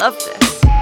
love 0.00 0.16
this. 0.18 0.77